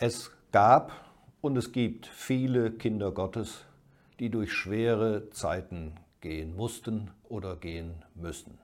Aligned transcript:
Es 0.00 0.30
gab 0.52 0.92
und 1.40 1.56
es 1.56 1.72
gibt 1.72 2.06
viele 2.06 2.70
Kinder 2.70 3.10
Gottes, 3.10 3.64
die 4.20 4.30
durch 4.30 4.52
schwere 4.52 5.28
Zeiten 5.30 5.94
gehen 6.20 6.54
mussten 6.54 7.10
oder 7.24 7.56
gehen 7.56 8.04
müssen. 8.14 8.58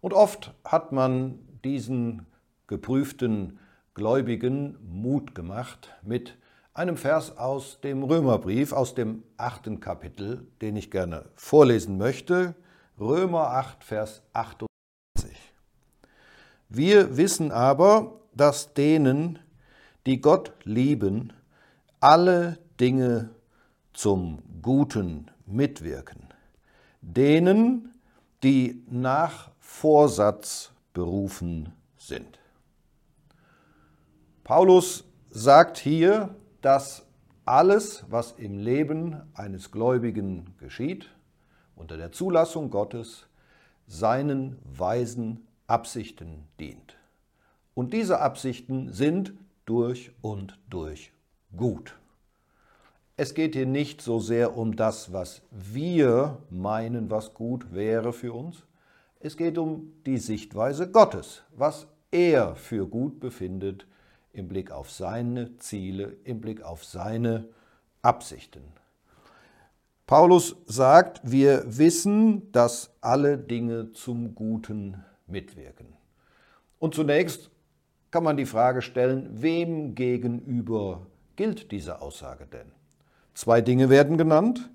Und 0.00 0.14
oft 0.14 0.54
hat 0.64 0.92
man 0.92 1.40
diesen 1.64 2.26
geprüften 2.68 3.58
Gläubigen 3.94 4.78
Mut 4.88 5.34
gemacht 5.34 5.92
mit 6.02 6.38
einem 6.74 6.96
Vers 6.96 7.36
aus 7.36 7.80
dem 7.80 8.04
Römerbrief, 8.04 8.72
aus 8.72 8.94
dem 8.94 9.24
achten 9.36 9.80
Kapitel, 9.80 10.46
den 10.60 10.76
ich 10.76 10.92
gerne 10.92 11.24
vorlesen 11.34 11.98
möchte. 11.98 12.54
Römer 13.00 13.48
8, 13.48 13.82
Vers 13.82 14.22
28. 14.32 14.68
Wir 16.68 17.16
wissen 17.16 17.50
aber, 17.50 18.20
dass 18.32 18.74
denen, 18.74 19.40
die 20.06 20.20
Gott 20.20 20.52
lieben, 20.64 21.32
alle 22.00 22.58
Dinge 22.80 23.30
zum 23.92 24.42
Guten 24.62 25.30
mitwirken. 25.46 26.28
Denen, 27.02 27.94
die 28.42 28.82
nach 28.88 29.50
Vorsatz 29.58 30.72
berufen 30.92 31.72
sind. 31.96 32.38
Paulus 34.44 35.04
sagt 35.30 35.78
hier, 35.78 36.34
dass 36.60 37.06
alles, 37.44 38.04
was 38.08 38.32
im 38.32 38.58
Leben 38.58 39.22
eines 39.34 39.70
Gläubigen 39.70 40.54
geschieht, 40.58 41.10
unter 41.76 41.96
der 41.96 42.12
Zulassung 42.12 42.70
Gottes, 42.70 43.26
seinen 43.86 44.58
weisen 44.64 45.46
Absichten 45.66 46.48
dient. 46.58 46.96
Und 47.74 47.92
diese 47.92 48.20
Absichten 48.20 48.92
sind 48.92 49.32
durch 49.70 50.10
und 50.20 50.58
durch 50.68 51.12
gut. 51.56 51.96
Es 53.16 53.34
geht 53.34 53.54
hier 53.54 53.66
nicht 53.66 54.02
so 54.02 54.18
sehr 54.18 54.56
um 54.56 54.74
das, 54.74 55.12
was 55.12 55.42
wir 55.52 56.38
meinen, 56.50 57.08
was 57.08 57.34
gut 57.34 57.72
wäre 57.72 58.12
für 58.12 58.32
uns. 58.32 58.64
Es 59.20 59.36
geht 59.36 59.58
um 59.58 59.92
die 60.06 60.18
Sichtweise 60.18 60.90
Gottes, 60.90 61.44
was 61.54 61.86
er 62.10 62.56
für 62.56 62.84
gut 62.88 63.20
befindet 63.20 63.86
im 64.32 64.48
Blick 64.48 64.72
auf 64.72 64.90
seine 64.90 65.56
Ziele, 65.58 66.16
im 66.24 66.40
Blick 66.40 66.62
auf 66.62 66.84
seine 66.84 67.48
Absichten. 68.02 68.64
Paulus 70.04 70.56
sagt, 70.66 71.20
wir 71.22 71.62
wissen, 71.66 72.50
dass 72.50 72.90
alle 73.00 73.38
Dinge 73.38 73.92
zum 73.92 74.34
Guten 74.34 75.04
mitwirken. 75.28 75.86
Und 76.80 76.96
zunächst 76.96 77.52
kann 78.10 78.24
man 78.24 78.36
die 78.36 78.46
Frage 78.46 78.82
stellen, 78.82 79.28
wem 79.30 79.94
gegenüber 79.94 81.06
gilt 81.36 81.70
diese 81.70 82.02
Aussage 82.02 82.46
denn? 82.46 82.72
Zwei 83.34 83.60
Dinge 83.60 83.88
werden 83.88 84.18
genannt. 84.18 84.70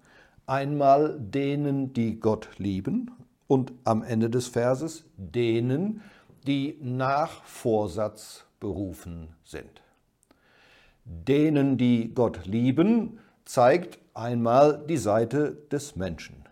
Einmal 0.48 1.20
denen, 1.20 1.94
die 1.94 2.20
Gott 2.20 2.50
lieben 2.58 3.12
und 3.48 3.74
am 3.84 4.04
Ende 4.04 4.30
des 4.30 4.48
Verses 4.48 5.06
denen, 5.18 6.02
die 6.48 6.78
nach 6.82 7.44
Vorsatz 7.44 8.46
berufen 8.60 9.30
sind. 9.44 9.82
Denen, 11.04 11.78
die 11.78 12.14
Gott 12.14 12.46
lieben, 12.46 13.20
zeigt 13.44 14.00
einmal 14.14 14.84
die 14.88 14.98
Seite 14.98 15.58
des 15.72 15.96
Menschen. 15.96 16.46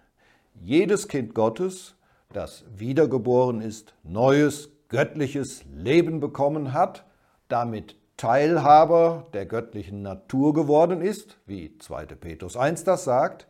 Jedes 0.61 1.07
Kind 1.07 1.33
Gottes, 1.33 1.95
das 2.31 2.65
wiedergeboren 2.75 3.61
ist, 3.61 3.93
neues 4.03 4.69
göttliches 4.93 5.65
Leben 5.73 6.19
bekommen 6.19 6.71
hat, 6.71 7.03
damit 7.47 7.95
Teilhaber 8.15 9.27
der 9.33 9.47
göttlichen 9.47 10.03
Natur 10.03 10.53
geworden 10.53 11.01
ist, 11.01 11.39
wie 11.47 11.75
2. 11.79 12.05
Petrus 12.05 12.55
1 12.55 12.83
das 12.83 13.03
sagt, 13.03 13.47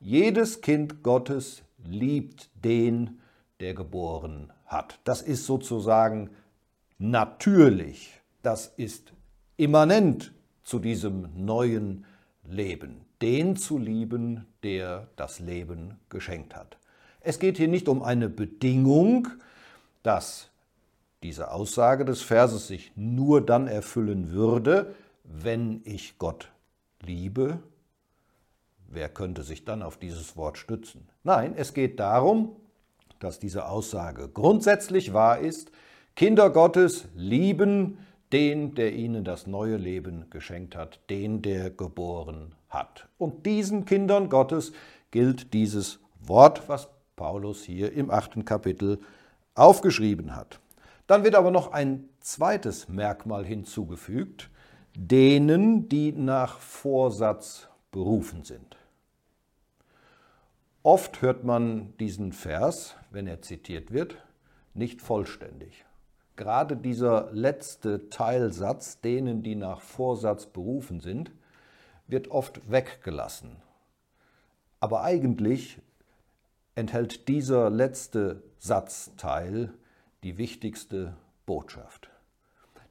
jedes 0.00 0.60
Kind 0.60 1.02
Gottes 1.02 1.62
liebt 1.82 2.50
den, 2.62 3.20
der 3.60 3.72
geboren 3.72 4.52
hat. 4.66 5.00
Das 5.04 5.22
ist 5.22 5.46
sozusagen 5.46 6.28
natürlich, 6.98 8.20
das 8.42 8.66
ist 8.76 9.14
immanent 9.56 10.34
zu 10.62 10.78
diesem 10.78 11.30
neuen 11.34 12.04
Leben, 12.44 13.00
den 13.22 13.56
zu 13.56 13.78
lieben, 13.78 14.44
der 14.62 15.08
das 15.16 15.40
Leben 15.40 15.98
geschenkt 16.10 16.54
hat. 16.54 16.76
Es 17.20 17.38
geht 17.38 17.56
hier 17.56 17.68
nicht 17.68 17.88
um 17.88 18.02
eine 18.02 18.28
Bedingung, 18.28 19.28
dass 20.02 20.50
diese 21.22 21.50
Aussage 21.50 22.04
des 22.04 22.22
Verses 22.22 22.68
sich 22.68 22.92
nur 22.96 23.44
dann 23.44 23.66
erfüllen 23.66 24.30
würde, 24.32 24.94
wenn 25.24 25.80
ich 25.84 26.18
Gott 26.18 26.50
liebe. 27.00 27.58
Wer 28.88 29.08
könnte 29.08 29.42
sich 29.42 29.64
dann 29.64 29.82
auf 29.82 29.96
dieses 29.96 30.36
Wort 30.36 30.58
stützen? 30.58 31.08
Nein, 31.24 31.54
es 31.56 31.74
geht 31.74 31.98
darum, 31.98 32.56
dass 33.18 33.38
diese 33.38 33.68
Aussage 33.68 34.28
grundsätzlich 34.28 35.12
wahr 35.12 35.38
ist. 35.38 35.70
Kinder 36.14 36.50
Gottes 36.50 37.08
lieben 37.14 37.98
den, 38.32 38.74
der 38.74 38.92
ihnen 38.94 39.24
das 39.24 39.46
neue 39.46 39.76
Leben 39.76 40.30
geschenkt 40.30 40.76
hat, 40.76 41.00
den, 41.10 41.42
der 41.42 41.70
geboren 41.70 42.54
hat. 42.68 43.08
Und 43.18 43.46
diesen 43.46 43.84
Kindern 43.84 44.28
Gottes 44.28 44.72
gilt 45.10 45.52
dieses 45.54 46.00
Wort, 46.20 46.68
was 46.68 46.88
Paulus 47.14 47.62
hier 47.62 47.92
im 47.92 48.10
achten 48.10 48.44
Kapitel 48.44 48.98
aufgeschrieben 49.54 50.36
hat. 50.36 50.60
Dann 51.06 51.24
wird 51.24 51.34
aber 51.34 51.50
noch 51.50 51.72
ein 51.72 52.08
zweites 52.20 52.88
Merkmal 52.88 53.44
hinzugefügt, 53.44 54.50
denen, 54.96 55.88
die 55.88 56.12
nach 56.12 56.58
Vorsatz 56.58 57.68
berufen 57.92 58.44
sind. 58.44 58.76
Oft 60.82 61.20
hört 61.22 61.44
man 61.44 61.96
diesen 61.98 62.32
Vers, 62.32 62.96
wenn 63.10 63.26
er 63.26 63.42
zitiert 63.42 63.92
wird, 63.92 64.16
nicht 64.74 65.02
vollständig. 65.02 65.84
Gerade 66.36 66.76
dieser 66.76 67.32
letzte 67.32 68.08
Teilsatz, 68.10 69.00
denen, 69.00 69.42
die 69.42 69.56
nach 69.56 69.80
Vorsatz 69.80 70.46
berufen 70.46 71.00
sind, 71.00 71.32
wird 72.06 72.28
oft 72.28 72.70
weggelassen. 72.70 73.56
Aber 74.80 75.02
eigentlich 75.02 75.80
enthält 76.74 77.26
dieser 77.28 77.70
letzte 77.70 78.42
Satzteil 78.58 79.72
die 80.26 80.38
wichtigste 80.38 81.16
Botschaft. 81.46 82.10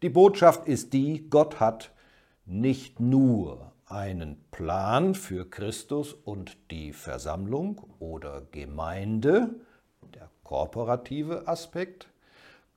Die 0.01 0.09
Botschaft 0.09 0.69
ist 0.69 0.93
die, 0.93 1.29
Gott 1.29 1.59
hat 1.59 1.91
nicht 2.45 3.01
nur 3.01 3.73
einen 3.87 4.41
Plan 4.51 5.15
für 5.15 5.49
Christus 5.49 6.13
und 6.13 6.55
die 6.71 6.93
Versammlung 6.93 7.81
oder 7.99 8.43
Gemeinde, 8.51 9.53
der 10.13 10.29
kooperative 10.45 11.45
Aspekt, 11.45 12.07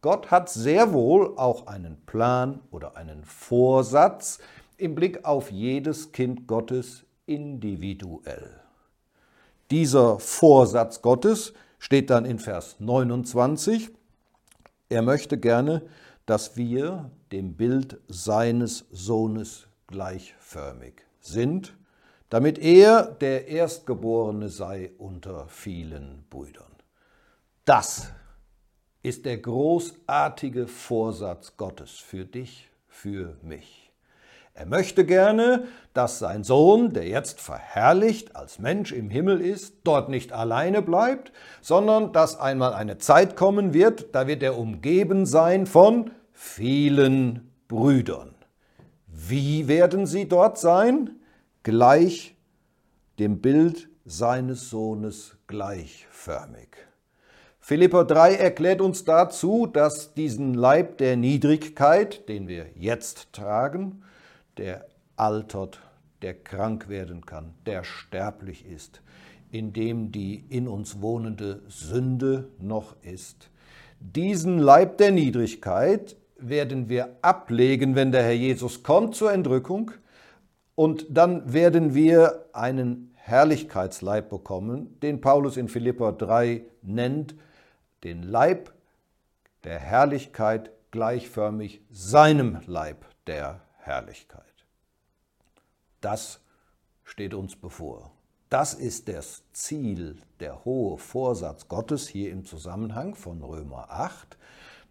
Gott 0.01 0.33
hat 0.33 0.51
sehr 0.51 0.93
wohl 0.93 1.39
auch 1.39 1.69
einen 1.69 2.05
Plan 2.05 2.59
oder 2.73 2.97
einen 2.97 3.25
Vorsatz 3.25 4.41
im 4.77 4.97
Blick 4.97 5.25
auf 5.25 5.53
jedes 5.53 6.11
Kind 6.11 6.49
Gottes 6.49 7.05
individuell. 7.27 8.59
Dieser 9.71 10.19
Vorsatz 10.19 11.01
Gottes 11.01 11.53
steht 11.79 12.11
dann 12.11 12.25
in 12.25 12.41
Vers 12.41 12.75
29. 12.81 13.93
Er 14.89 15.03
möchte 15.03 15.39
gerne, 15.39 15.83
dass 16.27 16.57
wir 16.57 17.11
dem 17.33 17.55
Bild 17.55 17.99
seines 18.09 18.87
Sohnes 18.91 19.69
gleichförmig 19.87 20.95
sind, 21.21 21.77
damit 22.31 22.59
er 22.59 23.05
der 23.05 23.49
Erstgeborene 23.49 24.49
sei 24.49 24.93
unter 24.99 25.49
vielen 25.49 26.25
Brüdern. 26.31 26.73
Das 27.65 28.13
ist 29.03 29.25
der 29.25 29.39
großartige 29.39 30.67
Vorsatz 30.67 31.57
Gottes 31.57 31.93
für 31.93 32.25
dich, 32.25 32.71
für 32.89 33.37
mich. 33.43 33.88
Er 34.59 34.67
möchte 34.67 35.05
gerne, 35.05 35.69
dass 35.95 36.19
sein 36.19 36.43
Sohn, 36.43 36.93
der 36.93 37.07
jetzt 37.07 37.41
verherrlicht 37.41 38.35
als 38.35 38.59
Mensch 38.59 38.91
im 38.91 39.09
Himmel 39.09 39.41
ist, 39.41 39.77
dort 39.85 40.09
nicht 40.09 40.33
alleine 40.33 40.83
bleibt, 40.83 41.31
sondern 41.61 42.13
dass 42.13 42.41
einmal 42.41 42.75
eine 42.75 42.99
Zeit 42.99 43.37
kommen 43.37 43.73
wird, 43.73 44.17
da 44.17 44.27
wird 44.27 44.43
er 44.43 44.59
umgeben 44.59 45.27
sein 45.27 45.65
von 45.65 46.11
vielen 46.33 47.53
Brüdern. 47.69 48.35
Wie 49.07 49.69
werden 49.69 50.07
sie 50.07 50.27
dort 50.27 50.59
sein? 50.59 51.21
Gleich 51.63 52.35
dem 53.21 53.41
Bild 53.41 53.89
seines 54.05 54.71
Sohnes 54.71 55.37
gleichförmig. 55.47 56.71
Philippa 57.61 58.03
3 58.03 58.35
erklärt 58.35 58.81
uns 58.81 59.05
dazu, 59.05 59.67
dass 59.67 60.15
diesen 60.15 60.55
Leib 60.55 60.99
der 60.99 61.17
Niedrigkeit, 61.17 62.29
den 62.29 62.49
wir 62.49 62.67
jetzt 62.75 63.33
tragen, 63.33 64.03
der 64.59 64.87
altert, 65.17 65.81
der 66.23 66.35
krank 66.35 66.89
werden 66.89 67.25
kann, 67.25 67.55
der 67.67 67.85
sterblich 67.85 68.67
ist, 68.67 69.03
in 69.51 69.73
dem 69.73 70.13
die 70.13 70.45
in 70.49 70.69
uns 70.69 71.01
wohnende 71.01 71.63
Sünde 71.69 72.49
noch 72.59 72.97
ist. 73.03 73.51
Diesen 74.01 74.59
Leib 74.59 74.99
der 74.99 75.11
Niedrigkeit 75.11 76.17
werden 76.39 76.89
wir 76.89 77.17
ablegen, 77.23 77.95
wenn 77.95 78.13
der 78.13 78.23
Herr 78.23 78.33
Jesus 78.33 78.83
kommt 78.83 79.15
zur 79.15 79.33
Entrückung. 79.33 79.91
Und 80.75 81.07
dann 81.11 81.53
werden 81.53 81.95
wir 81.95 82.47
einen 82.53 83.13
Herrlichkeitsleib 83.17 84.31
bekommen, 84.31 84.99
den 85.01 85.21
Paulus 85.21 85.57
in 85.57 85.69
Philippa 85.69 86.13
3 86.13 86.63
nennt, 86.83 87.35
den 88.05 88.23
Leib 88.23 88.73
der 89.65 89.81
Herrlichkeit 89.81 90.71
gleichförmig 90.93 91.83
seinem 91.91 92.61
Leib 92.67 93.05
der 93.27 93.61
Herrlichkeit. 93.89 94.45
Das 96.01 96.41
steht 97.05 97.35
uns 97.35 97.57
bevor. 97.57 98.13
Das 98.51 98.75
ist 98.75 99.09
das 99.09 99.43
Ziel, 99.53 100.17
der 100.41 100.65
hohe 100.65 100.99
Vorsatz 100.99 101.69
Gottes 101.69 102.07
hier 102.07 102.31
im 102.31 102.45
Zusammenhang 102.45 103.15
von 103.15 103.43
Römer 103.43 103.91
8, 103.91 104.39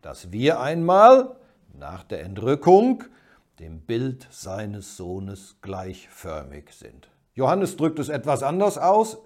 dass 0.02 0.32
wir 0.32 0.60
einmal 0.60 1.38
nach 1.74 2.04
der 2.04 2.24
Entrückung 2.24 3.04
dem 3.60 3.82
Bild 3.82 4.28
seines 4.32 4.98
Sohnes 4.98 5.58
gleichförmig 5.62 6.72
sind. 6.72 7.10
Johannes 7.34 7.78
drückt 7.78 8.00
es 8.00 8.10
etwas 8.10 8.44
anders 8.44 8.78
aus. 8.78 9.18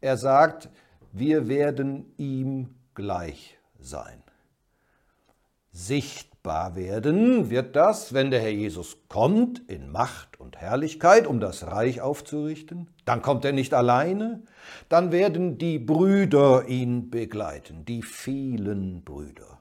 Er 0.00 0.16
sagt, 0.16 0.68
wir 1.12 1.48
werden 1.48 2.12
ihm 2.16 2.74
gleich 2.94 3.58
sein. 3.78 4.22
Sichtbar 5.80 6.74
werden 6.74 7.50
wird 7.50 7.76
das, 7.76 8.12
wenn 8.12 8.32
der 8.32 8.40
Herr 8.40 8.50
Jesus 8.50 8.96
kommt 9.08 9.62
in 9.70 9.92
Macht 9.92 10.40
und 10.40 10.56
Herrlichkeit, 10.56 11.24
um 11.24 11.38
das 11.38 11.68
Reich 11.68 12.00
aufzurichten. 12.00 12.88
Dann 13.04 13.22
kommt 13.22 13.44
er 13.44 13.52
nicht 13.52 13.72
alleine, 13.72 14.42
dann 14.88 15.12
werden 15.12 15.56
die 15.56 15.78
Brüder 15.78 16.66
ihn 16.66 17.10
begleiten, 17.10 17.84
die 17.84 18.02
vielen 18.02 19.04
Brüder. 19.04 19.60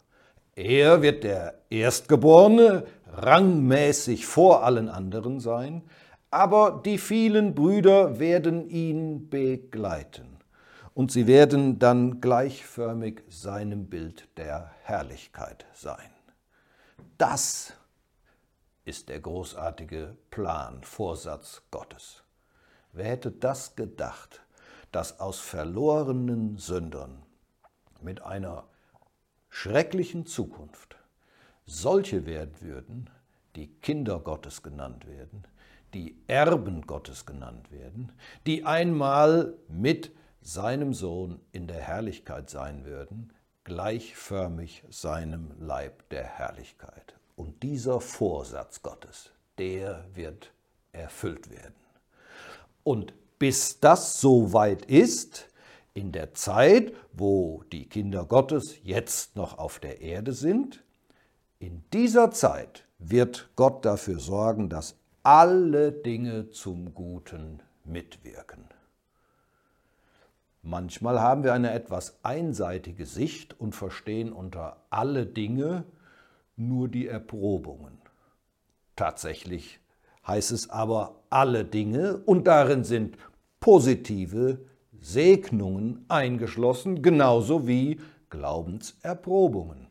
Er 0.56 1.04
wird 1.04 1.24
der 1.24 1.54
Erstgeborene, 1.70 2.86
rangmäßig 3.14 4.26
vor 4.26 4.64
allen 4.64 4.90
anderen 4.90 5.40
sein, 5.40 5.84
aber 6.32 6.82
die 6.84 6.98
vielen 6.98 7.54
Brüder 7.54 8.18
werden 8.18 8.68
ihn 8.72 9.30
begleiten 9.30 10.37
und 10.98 11.12
sie 11.12 11.28
werden 11.28 11.78
dann 11.78 12.22
gleichförmig 12.22 13.22
seinem 13.30 13.86
Bild 13.86 14.28
der 14.36 14.72
Herrlichkeit 14.82 15.68
sein. 15.76 16.10
Das 17.20 17.74
ist 18.84 19.08
der 19.08 19.20
großartige 19.20 20.18
Plan, 20.32 20.84
Vorsatz 20.84 21.62
Gottes. 21.70 22.24
Wer 22.94 23.10
hätte 23.10 23.30
das 23.32 23.76
gedacht, 23.76 24.42
dass 24.92 25.20
aus 25.20 25.40
verlorenen 25.40 26.58
Sündern 26.58 27.22
mit 28.02 28.24
einer 28.24 28.64
schrecklichen 29.50 30.26
Zukunft 30.26 30.98
solche 31.68 32.26
werden 32.26 32.56
würden, 32.60 33.08
die 33.56 33.68
Kinder 33.68 34.20
Gottes 34.20 34.64
genannt 34.64 35.06
werden, 35.06 35.44
die 35.94 36.18
Erben 36.26 36.88
Gottes 36.88 37.28
genannt 37.28 37.72
werden, 37.72 38.14
die 38.48 38.66
einmal 38.66 39.54
mit 39.68 40.12
seinem 40.48 40.94
Sohn 40.94 41.42
in 41.52 41.68
der 41.68 41.82
Herrlichkeit 41.82 42.50
sein 42.50 42.86
würden, 42.86 43.34
gleichförmig 43.66 44.86
seinem 44.90 45.52
Leib 45.60 46.08
der 46.10 46.24
Herrlichkeit. 46.24 47.16
Und 47.36 47.64
dieser 47.64 48.00
Vorsatz 48.00 48.82
Gottes, 48.82 49.32
der 49.58 50.06
wird 50.14 50.54
erfüllt 50.94 51.50
werden. 51.50 51.76
Und 52.84 53.14
bis 53.38 53.82
das 53.82 54.22
so 54.22 54.54
weit 54.54 54.86
ist, 54.86 55.50
in 55.94 56.14
der 56.14 56.34
Zeit, 56.34 56.94
wo 57.12 57.64
die 57.74 57.90
Kinder 57.90 58.24
Gottes 58.24 58.78
jetzt 58.84 59.36
noch 59.36 59.58
auf 59.58 59.80
der 59.80 60.00
Erde 60.00 60.32
sind, 60.32 60.82
in 61.60 61.84
dieser 61.92 62.32
Zeit 62.32 62.86
wird 63.00 63.50
Gott 63.58 63.84
dafür 63.84 64.20
sorgen, 64.20 64.70
dass 64.70 64.96
alle 65.24 65.92
Dinge 65.92 66.52
zum 66.52 66.94
Guten 66.94 67.62
mitwirken. 67.84 68.77
Manchmal 70.62 71.22
haben 71.22 71.44
wir 71.44 71.54
eine 71.54 71.72
etwas 71.72 72.20
einseitige 72.24 73.06
Sicht 73.06 73.60
und 73.60 73.74
verstehen 73.74 74.34
unter 74.34 74.78
alle 74.90 75.26
Dinge 75.26 75.86
nur 76.56 76.88
die 76.88 77.08
Erprobungen. 77.08 77.98
Tatsächlich 78.96 79.80
heißt 80.26 80.52
es 80.52 80.70
aber 80.70 81.22
alle 81.30 81.64
Dinge 81.64 82.18
und 82.26 82.48
darin 82.48 82.84
sind 82.84 83.18
positive 83.60 84.60
Segnungen 85.00 86.04
eingeschlossen, 86.10 87.02
genauso 87.02 87.68
wie 87.68 88.00
Glaubenserprobungen. 88.30 89.88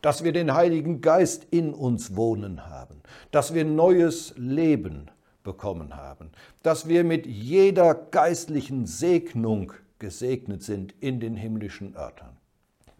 Dass 0.00 0.22
wir 0.22 0.32
den 0.32 0.54
Heiligen 0.54 1.00
Geist 1.00 1.46
in 1.50 1.74
uns 1.74 2.14
wohnen 2.16 2.66
haben, 2.66 3.00
dass 3.30 3.54
wir 3.54 3.64
neues 3.64 4.34
Leben 4.36 5.10
bekommen 5.42 5.96
haben, 5.96 6.30
dass 6.62 6.88
wir 6.88 7.04
mit 7.04 7.26
jeder 7.26 7.94
geistlichen 7.94 8.86
Segnung 8.86 9.72
gesegnet 9.98 10.62
sind 10.62 10.94
in 11.00 11.20
den 11.20 11.36
himmlischen 11.36 11.94
Örtern. 11.94 12.36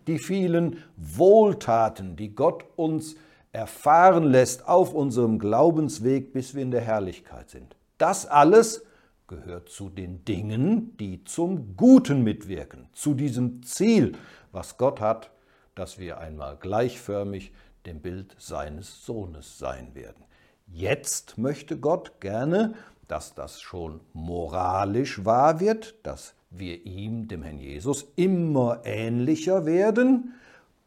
Die 0.06 0.19
vielen 0.19 0.82
Wohltaten, 0.96 2.17
die 2.17 2.35
Gott 2.35 2.64
uns 2.76 3.17
erfahren 3.52 4.25
lässt 4.25 4.69
auf 4.69 4.93
unserem 4.93 5.38
Glaubensweg, 5.38 6.32
bis 6.32 6.55
wir 6.55 6.62
in 6.62 6.70
der 6.70 6.81
Herrlichkeit 6.81 7.50
sind. 7.50 7.76
Das 7.99 8.26
alles 8.26 8.85
gehört 9.26 9.69
zu 9.69 9.88
den 9.88 10.25
Dingen, 10.25 10.96
die 10.99 11.25
zum 11.25 11.76
Guten 11.76 12.23
mitwirken, 12.23 12.88
zu 12.93 13.14
diesem 13.14 13.62
Ziel, 13.62 14.17
was 14.52 14.76
Gott 14.76 15.00
hat, 15.00 15.31
dass 15.75 15.99
wir 15.99 16.19
einmal 16.19 16.56
gleichförmig 16.56 17.52
dem 17.87 18.00
Bild 18.00 18.35
seines 18.38 19.05
Sohnes 19.05 19.58
sein 19.58 19.94
werden. 19.94 20.25
Jetzt 20.67 21.38
möchte 21.38 21.79
Gott 21.79 22.20
gerne, 22.20 22.75
dass 23.08 23.35
das 23.35 23.61
schon 23.61 24.00
moralisch 24.12 25.25
wahr 25.25 25.61
wird, 25.61 25.94
dass 26.02 26.35
wir 26.59 26.85
ihm, 26.87 27.29
dem 27.29 27.43
Herrn 27.43 27.59
Jesus, 27.59 28.06
immer 28.17 28.83
ähnlicher 28.85 29.67
werden, 29.67 30.35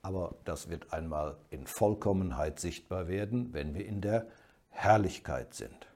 aber 0.02 0.36
das 0.46 0.70
wird 0.70 0.94
einmal 0.94 1.38
in 1.50 1.68
Vollkommenheit 1.68 2.60
sichtbar 2.60 3.08
werden, 3.08 3.54
wenn 3.54 3.74
wir 3.76 3.86
in 3.86 4.02
der 4.02 4.28
Herrlichkeit 4.70 5.54
sind. 5.54 5.88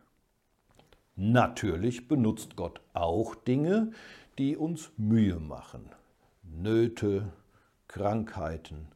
Natürlich 1.15 2.07
benutzt 2.07 2.55
Gott 2.55 2.81
auch 2.93 3.35
Dinge, 3.35 3.91
die 4.37 4.57
uns 4.57 4.91
Mühe 4.97 5.39
machen. 5.39 5.89
Nöte, 6.43 7.31
Krankheiten, 7.87 8.87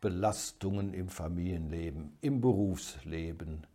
Belastungen 0.00 0.94
im 0.94 1.08
Familienleben, 1.08 2.16
im 2.20 2.40
Berufsleben. 2.40 3.66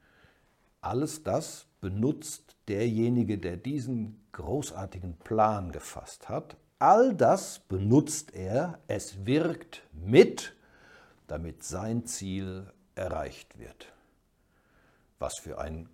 Alles 0.87 1.21
das 1.21 1.67
benutzt 1.81 2.55
derjenige, 2.69 3.37
der 3.37 3.57
diesen 3.57 4.25
großartigen 4.31 5.17
Plan 5.17 5.73
gefasst 5.73 6.29
hat. 6.29 6.55
All 6.79 7.13
das 7.13 7.59
benutzt 7.59 8.33
er, 8.33 8.79
es 8.87 9.25
wirkt 9.25 9.83
mit, 9.91 10.55
damit 11.27 11.63
sein 11.63 12.05
Ziel 12.05 12.71
erreicht 12.95 13.59
wird. 13.59 13.91
Was 15.19 15.37
für 15.39 15.59
ein 15.59 15.89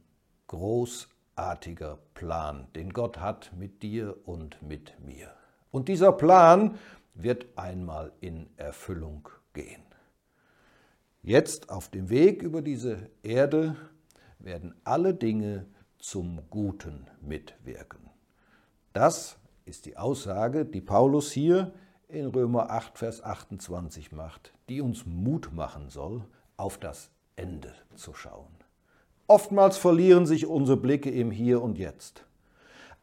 großartiger 0.46 1.98
Plan, 2.14 2.68
den 2.76 2.94
Gott 2.94 3.18
hat 3.20 3.52
mit 3.58 3.82
dir 3.82 4.16
und 4.28 4.62
mit 4.62 5.00
mir. 5.00 5.34
Und 5.72 5.88
dieser 5.88 6.12
Plan 6.12 6.78
wird 7.16 7.48
einmal 7.58 8.12
in 8.22 8.48
Erfüllung 8.58 9.28
gehen. 9.54 9.82
Jetzt 11.24 11.72
auf 11.72 11.90
dem 11.90 12.12
Weg 12.12 12.44
über 12.44 12.62
diese 12.62 13.10
Erde 13.24 13.76
werden 14.44 14.76
alle 14.84 15.14
Dinge 15.14 15.66
zum 16.00 16.42
Guten 16.50 17.08
mitwirken. 17.22 18.10
Das 18.92 19.38
ist 19.66 19.86
die 19.86 19.98
Aussage, 19.98 20.66
die 20.66 20.82
Paulus 20.82 21.32
hier 21.32 21.74
in 22.08 22.28
Römer 22.28 22.70
8, 22.70 22.98
Vers 22.98 23.24
28 23.24 24.12
macht, 24.12 24.54
die 24.70 24.82
uns 24.82 25.06
Mut 25.06 25.52
machen 25.54 25.90
soll, 25.90 26.24
auf 26.58 26.78
das 26.78 27.10
Ende 27.36 27.74
zu 27.96 28.14
schauen. 28.14 28.52
Oftmals 29.28 29.78
verlieren 29.78 30.26
sich 30.26 30.46
unsere 30.46 30.78
Blicke 30.78 31.10
im 31.10 31.32
Hier 31.32 31.62
und 31.62 31.78
Jetzt. 31.78 32.26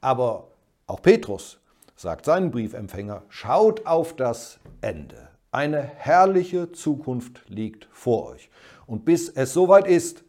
Aber 0.01 0.49
auch 0.87 1.03
Petrus 1.03 1.59
sagt 1.97 2.25
seinen 2.27 2.51
Briefempfänger, 2.51 3.23
schaut 3.29 3.87
auf 3.87 4.15
das 4.15 4.61
Ende. 4.81 5.29
Eine 5.51 5.83
herrliche 5.83 6.71
Zukunft 6.71 7.43
liegt 7.49 7.89
vor 7.91 8.29
euch. 8.29 8.51
Und 8.87 9.05
bis 9.05 9.29
es 9.29 9.53
soweit 9.53 9.89
ist, 9.89 10.25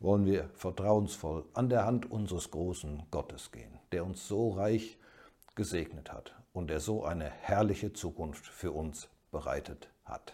wollen 0.00 0.26
wir 0.26 0.48
vertrauensvoll 0.54 1.44
an 1.54 1.68
der 1.68 1.84
Hand 1.84 2.10
unseres 2.10 2.50
großen 2.50 3.04
Gottes 3.10 3.50
gehen, 3.50 3.78
der 3.92 4.04
uns 4.04 4.26
so 4.28 4.50
reich 4.50 4.98
gesegnet 5.54 6.12
hat 6.12 6.34
und 6.52 6.68
der 6.68 6.80
so 6.80 7.04
eine 7.04 7.28
herrliche 7.28 7.92
Zukunft 7.92 8.46
für 8.46 8.72
uns 8.72 9.08
bereitet 9.30 9.88
hat. 10.04 10.32